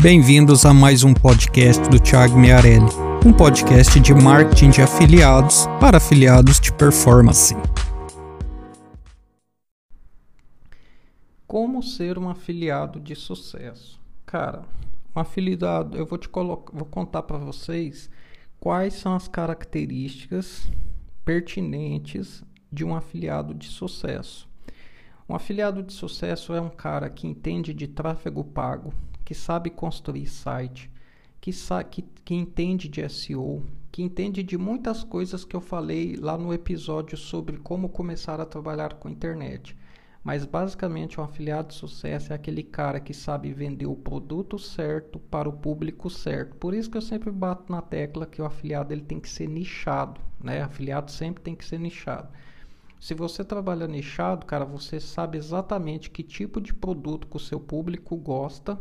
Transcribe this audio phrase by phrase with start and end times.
[0.00, 2.86] Bem-vindos a mais um podcast do Thiago Miarelli,
[3.26, 7.52] um podcast de marketing de afiliados para afiliados de performance.
[11.48, 14.00] Como ser um afiliado de sucesso?
[14.24, 14.62] Cara,
[15.16, 18.08] um afiliado, eu vou te colocar, vou contar para vocês
[18.60, 20.70] quais são as características
[21.24, 24.48] pertinentes de um afiliado de sucesso.
[25.28, 28.94] Um afiliado de sucesso é um cara que entende de tráfego pago,
[29.28, 30.90] que sabe construir site,
[31.38, 31.52] que,
[31.90, 36.50] que, que entende de SEO, que entende de muitas coisas que eu falei lá no
[36.50, 39.76] episódio sobre como começar a trabalhar com internet.
[40.24, 45.18] Mas basicamente um afiliado de sucesso é aquele cara que sabe vender o produto certo
[45.18, 46.56] para o público certo.
[46.56, 49.46] Por isso que eu sempre bato na tecla que o afiliado ele tem que ser
[49.46, 50.62] nichado, né?
[50.62, 52.30] Afiliado sempre tem que ser nichado.
[52.98, 57.60] Se você trabalha nichado, cara, você sabe exatamente que tipo de produto que o seu
[57.60, 58.80] público gosta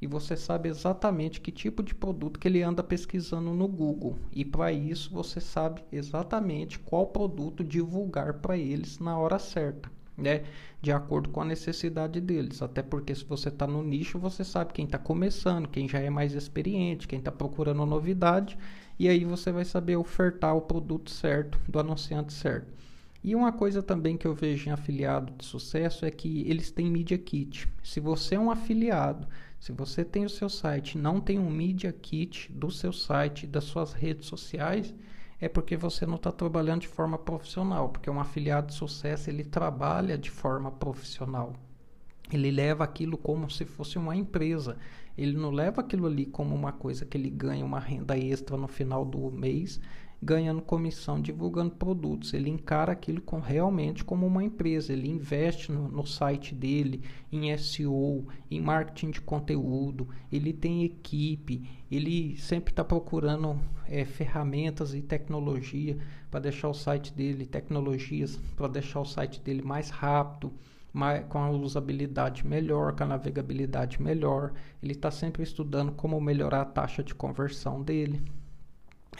[0.00, 4.16] e você sabe exatamente que tipo de produto que ele anda pesquisando no Google.
[4.32, 10.44] E para isso você sabe exatamente qual produto divulgar para eles na hora certa, né?
[10.80, 12.62] De acordo com a necessidade deles.
[12.62, 16.10] Até porque se você está no nicho, você sabe quem está começando, quem já é
[16.10, 18.56] mais experiente, quem está procurando novidade.
[18.98, 22.78] E aí você vai saber ofertar o produto certo do anunciante certo.
[23.22, 26.90] E uma coisa também que eu vejo em afiliado de sucesso é que eles têm
[26.90, 27.68] Media Kit.
[27.82, 29.26] Se você é um afiliado
[29.58, 33.64] se você tem o seu site não tem um Media Kit do seu site, das
[33.64, 34.94] suas redes sociais,
[35.40, 39.44] é porque você não está trabalhando de forma profissional, porque um afiliado de sucesso ele
[39.44, 41.54] trabalha de forma profissional.
[42.32, 44.76] Ele leva aquilo como se fosse uma empresa.
[45.16, 48.68] Ele não leva aquilo ali como uma coisa que ele ganha uma renda extra no
[48.68, 49.80] final do mês
[50.20, 52.34] ganhando comissão divulgando produtos.
[52.34, 54.92] Ele encara aquilo com, realmente como uma empresa.
[54.92, 60.08] Ele investe no, no site dele, em SEO, em marketing de conteúdo.
[60.30, 61.68] Ele tem equipe.
[61.90, 65.96] Ele sempre está procurando é, ferramentas e tecnologia
[66.30, 70.52] para deixar o site dele, tecnologias para deixar o site dele mais rápido.
[71.28, 74.52] Com a usabilidade melhor, com a navegabilidade melhor.
[74.82, 78.20] Ele está sempre estudando como melhorar a taxa de conversão dele.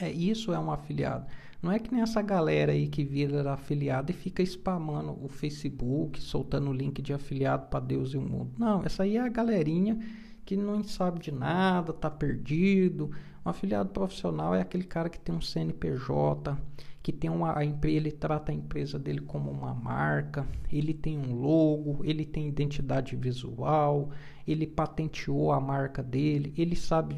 [0.01, 1.27] É, isso é um afiliado.
[1.61, 6.21] Não é que nem essa galera aí que vira afiliado e fica spamando o Facebook,
[6.21, 8.53] soltando o link de afiliado para Deus e o mundo.
[8.57, 9.99] Não, essa aí é a galerinha
[10.45, 13.11] que não sabe de nada, tá perdido.
[13.45, 16.57] Um afiliado profissional é aquele cara que tem um CNPJ,
[17.03, 21.35] que tem uma a ele trata a empresa dele como uma marca, ele tem um
[21.35, 24.11] logo, ele tem identidade visual,
[24.47, 27.17] ele patenteou a marca dele, ele sabe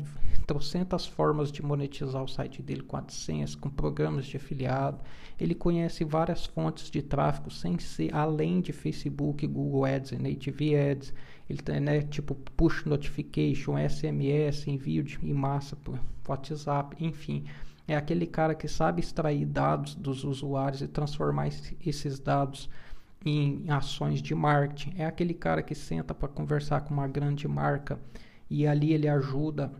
[0.51, 4.99] trocentas formas de monetizar o site dele com AdSense, com programas de afiliado.
[5.39, 10.75] Ele conhece várias fontes de tráfego sem ser além de Facebook, Google Ads e Native
[10.75, 11.15] Ads.
[11.49, 17.45] Ele tem, né, tipo push notification, SMS, envio de, em massa por WhatsApp, enfim.
[17.87, 22.69] É aquele cara que sabe extrair dados dos usuários e transformar esses dados
[23.25, 24.95] em ações de marketing.
[24.97, 28.01] É aquele cara que senta para conversar com uma grande marca
[28.51, 29.71] e ali ele ajuda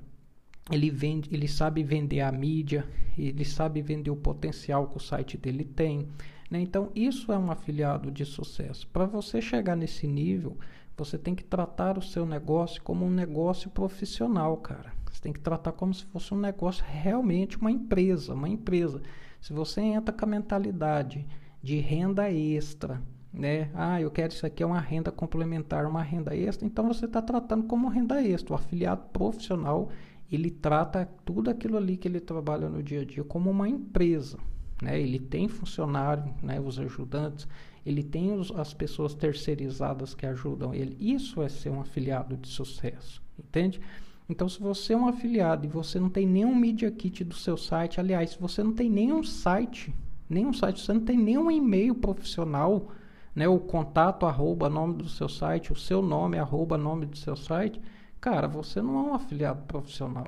[0.71, 2.87] ele vende, ele sabe vender a mídia,
[3.17, 6.09] ele sabe vender o potencial que o site dele tem.
[6.51, 6.61] Né?
[6.61, 8.87] Então, isso é um afiliado de sucesso.
[8.89, 10.57] Para você chegar nesse nível,
[10.97, 14.93] você tem que tratar o seu negócio como um negócio profissional, cara.
[15.11, 19.03] Você tem que tratar como se fosse um negócio realmente uma empresa, uma empresa.
[19.41, 21.27] Se você entra com a mentalidade
[21.63, 23.03] de renda extra,
[23.33, 23.71] né?
[23.75, 26.67] Ah, eu quero isso aqui é uma renda complementar, uma renda extra.
[26.67, 28.55] Então você está tratando como renda extra.
[28.55, 29.89] O afiliado profissional
[30.31, 34.39] ele trata tudo aquilo ali que ele trabalha no dia a dia como uma empresa.
[34.83, 35.01] Né?
[35.01, 36.61] Ele tem funcionário, né?
[36.61, 37.49] os ajudantes,
[37.85, 40.97] ele tem os, as pessoas terceirizadas que ajudam ele.
[41.01, 43.81] Isso é ser um afiliado de sucesso, entende?
[44.29, 47.57] Então, se você é um afiliado e você não tem nenhum media kit do seu
[47.57, 49.93] site, aliás, se você não tem nenhum site,
[50.29, 52.93] nenhum site, você não tem nenhum e-mail profissional,
[53.35, 57.35] né, o contato arroba nome do seu site, o seu nome arroba nome do seu
[57.35, 57.81] site,
[58.21, 60.27] Cara, você não é um afiliado profissional.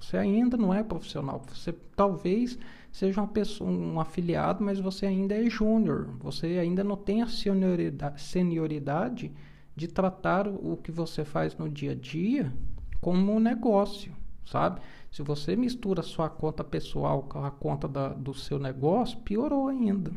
[0.00, 1.42] Você ainda não é profissional.
[1.52, 2.58] Você talvez
[2.90, 6.08] seja uma pessoa, um afiliado, mas você ainda é júnior.
[6.20, 9.30] Você ainda não tem a senioridade, senioridade
[9.76, 12.52] de tratar o que você faz no dia a dia
[13.00, 14.12] como um negócio,
[14.44, 14.80] sabe?
[15.10, 20.12] Se você mistura sua conta pessoal com a conta da, do seu negócio, piorou ainda.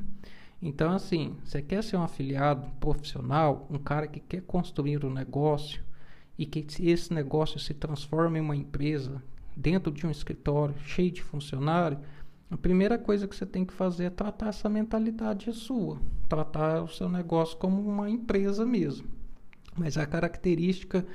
[0.61, 5.83] Então, assim, você quer ser um afiliado profissional, um cara que quer construir um negócio,
[6.37, 9.21] e que esse negócio se transforme em uma empresa
[9.55, 11.99] dentro de um escritório cheio de funcionário,
[12.49, 15.99] a primeira coisa que você tem que fazer é tratar essa mentalidade sua,
[16.29, 19.07] tratar o seu negócio como uma empresa mesmo.
[19.75, 21.05] Mas a característica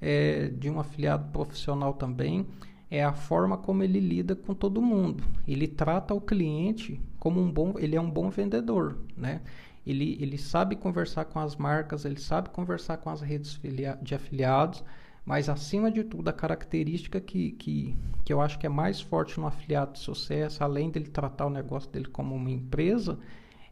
[0.00, 2.46] é, de um afiliado profissional também
[2.90, 5.22] é a forma como ele lida com todo mundo.
[5.46, 9.42] Ele trata o cliente como um bom, ele é um bom vendedor, né?
[9.86, 13.60] Ele, ele sabe conversar com as marcas, ele sabe conversar com as redes
[14.02, 14.82] de afiliados,
[15.24, 19.38] mas acima de tudo, a característica que, que, que eu acho que é mais forte
[19.38, 23.18] no afiliado de sucesso, além dele tratar o negócio dele como uma empresa,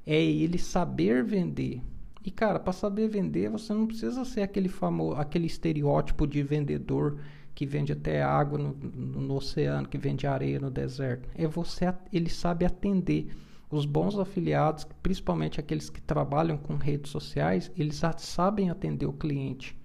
[0.07, 1.81] é ele saber vender.
[2.25, 7.19] E cara, para saber vender, você não precisa ser aquele famoso, aquele estereótipo de vendedor
[7.55, 11.29] que vende até água no, no, no oceano, que vende areia no deserto.
[11.35, 13.29] É você, ele sabe atender.
[13.71, 19.77] Os bons afiliados, principalmente aqueles que trabalham com redes sociais, eles sabem atender o cliente.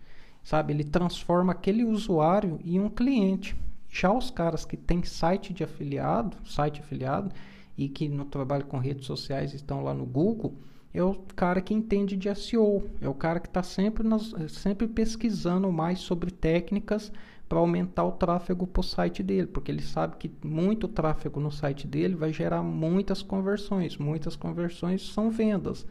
[0.44, 3.56] Sabe, ele transforma aquele usuário em um cliente.
[3.90, 7.32] Já os caras que têm site de afiliado, site afiliado,
[7.78, 10.54] e que no trabalho com redes sociais estão lá no Google,
[10.94, 14.06] é o cara que entende de SEO, é o cara que está sempre,
[14.50, 17.12] sempre pesquisando mais sobre técnicas
[17.50, 21.52] para aumentar o tráfego para o site dele, porque ele sabe que muito tráfego no
[21.52, 23.98] site dele vai gerar muitas conversões.
[23.98, 25.84] Muitas conversões são vendas.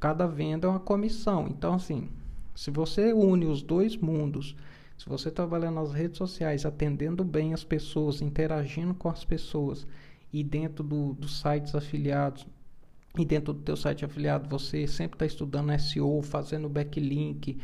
[0.00, 1.46] Cada venda é uma comissão.
[1.48, 2.10] Então, assim,
[2.52, 4.56] se você une os dois mundos,
[4.98, 9.86] se você trabalhar nas redes sociais, atendendo bem as pessoas, interagindo com as pessoas
[10.32, 12.44] e dentro do, dos sites afiliados,
[13.16, 17.58] e dentro do teu site afiliado você sempre está estudando SEO, fazendo backlink,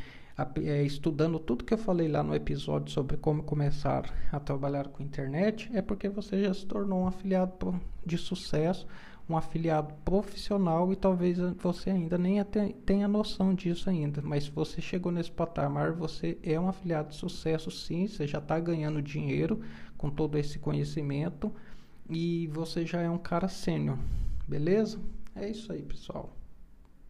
[0.84, 5.70] estudando tudo que eu falei lá no episódio sobre como começar a trabalhar com internet,
[5.74, 8.86] é porque você já se tornou um afiliado de sucesso,
[9.28, 12.42] um afiliado profissional e talvez você ainda nem
[12.84, 14.20] tenha noção disso ainda.
[14.22, 18.38] Mas se você chegou nesse patamar, você é um afiliado de sucesso sim, você já
[18.38, 19.60] está ganhando dinheiro
[19.96, 21.52] com todo esse conhecimento
[22.08, 23.98] e você já é um cara sênior,
[24.48, 24.98] beleza?
[25.36, 26.39] É isso aí, pessoal.